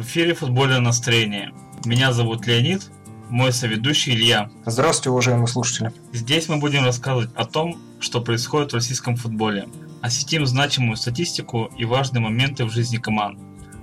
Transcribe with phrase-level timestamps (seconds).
[0.00, 1.52] эфире «Футбольное настроение».
[1.84, 2.90] Меня зовут Леонид,
[3.28, 4.50] мой соведущий Илья.
[4.64, 5.92] Здравствуйте, уважаемые слушатели.
[6.12, 9.68] Здесь мы будем рассказывать о том, что происходит в российском футболе.
[10.00, 13.38] Осветим значимую статистику и важные моменты в жизни команд.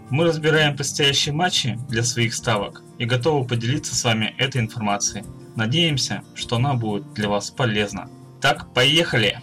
[0.09, 5.23] Мы разбираем предстоящие матчи для своих ставок и готовы поделиться с вами этой информацией.
[5.55, 8.09] Надеемся, что она будет для вас полезна.
[8.41, 9.39] Так, поехали!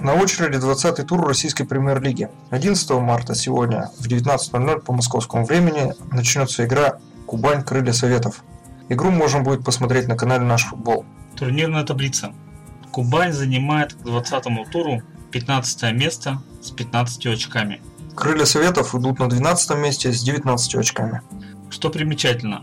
[0.00, 2.28] На очереди 20-й тур российской премьер-лиги.
[2.50, 7.64] 11 марта сегодня в 19.00 по московскому времени начнется игра «Кубань.
[7.64, 8.44] Крылья Советов».
[8.88, 11.04] Игру можно будет посмотреть на канале «Наш футбол».
[11.34, 12.32] Турнирная таблица.
[12.92, 15.02] Кубань занимает к 20-му туру
[15.32, 17.82] 15 место с 15 очками.
[18.14, 21.22] Крылья Советов идут на 12 месте с 19 очками.
[21.70, 22.62] Что примечательно,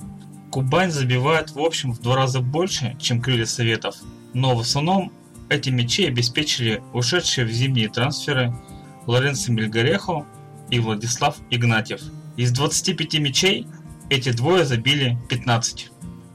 [0.51, 3.97] Кубань забивает в общем в два раза больше, чем Крылья Советов,
[4.33, 5.11] но в основном
[5.49, 8.53] эти мячи обеспечили ушедшие в зимние трансферы
[9.05, 10.25] Лоренцо Мельгарехо
[10.69, 12.01] и Владислав Игнатьев.
[12.37, 13.67] Из 25 мячей
[14.09, 15.91] эти двое забили 15.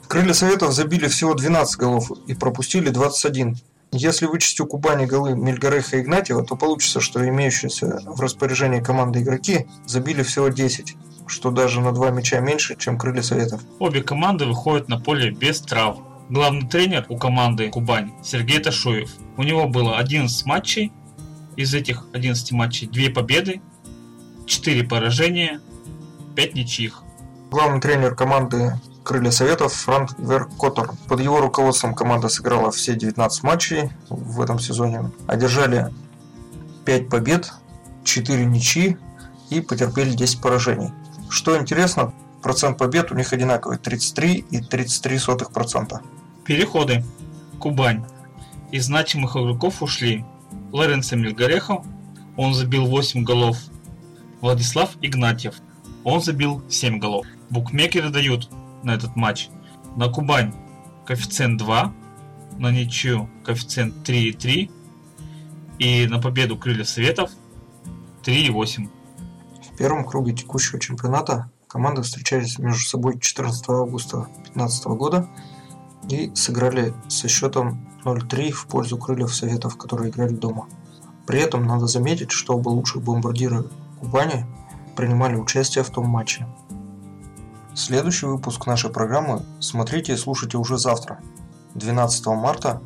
[0.09, 3.57] Крылья Советов забили всего 12 голов и пропустили 21.
[3.93, 9.21] Если вычесть у Кубани голы Мельгареха и Игнатьева, то получится, что имеющиеся в распоряжении команды
[9.21, 13.63] игроки забили всего 10, что даже на два мяча меньше, чем Крылья Советов.
[13.79, 16.10] Обе команды выходят на поле без травм.
[16.31, 19.11] Главный тренер у команды Кубань Сергей Ташуев.
[19.37, 20.93] У него было 11 матчей.
[21.57, 23.61] Из этих 11 матчей 2 победы,
[24.47, 25.61] 4 поражения,
[26.37, 27.03] 5 ничьих.
[27.51, 30.93] Главный тренер команды Крылья Советов Франк Веркотор.
[31.09, 35.11] Под его руководством команда сыграла все 19 матчей в этом сезоне.
[35.27, 35.93] Одержали
[36.85, 37.53] 5 побед,
[38.05, 38.97] 4 ничьи
[39.51, 40.93] и потерпели 10 поражений.
[41.29, 46.01] Что интересно, процент побед у них одинаковый 33 и 33%.
[46.51, 47.05] Переходы.
[47.61, 48.05] Кубань.
[48.73, 50.25] Из значимых игроков ушли
[50.73, 51.87] Лоренцо Мельгарехов,
[52.37, 53.57] он забил 8 голов.
[54.41, 55.55] Владислав Игнатьев,
[56.03, 57.25] он забил 7 голов.
[57.51, 58.49] Букмекеры дают
[58.83, 59.49] на этот матч
[59.95, 60.53] на Кубань
[61.07, 61.95] коэффициент 2,
[62.59, 64.73] на ничью коэффициент 3,3
[65.79, 67.31] и на победу Крылья Советов
[68.25, 68.89] 3,8.
[69.73, 75.29] В первом круге текущего чемпионата команды встречались между собой 14 августа 2015 года
[76.13, 80.67] и сыграли со счетом 0-3 в пользу крыльев Советов, которые играли дома.
[81.27, 83.65] При этом надо заметить, что оба лучших бомбардира
[84.01, 84.47] Кубани
[84.97, 86.47] принимали участие в том матче.
[87.75, 91.21] Следующий выпуск нашей программы смотрите и слушайте уже завтра,
[91.75, 92.83] 12 марта.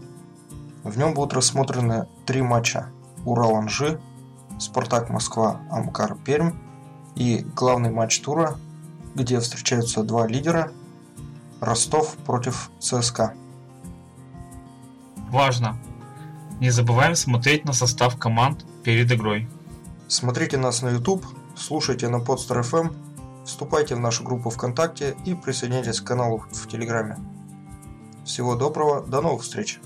[0.83, 2.91] В нем будут рассмотрены три матча
[3.25, 4.01] Урал-Анжи,
[4.59, 6.53] Спартак Москва, Амкар Пермь
[7.15, 8.59] и главный матч тура,
[9.15, 10.71] где встречаются два лидера–
[11.65, 13.35] Ростов против ЦСКА.
[15.31, 15.79] Важно!
[16.61, 19.49] Не забываем смотреть на состав команд перед игрой.
[20.07, 21.25] Смотрите нас на YouTube,
[21.57, 22.95] слушайте на Podster FM,
[23.45, 27.17] вступайте в нашу группу ВКонтакте и присоединяйтесь к каналу в Телеграме.
[28.25, 29.81] Всего доброго, до новых встреч!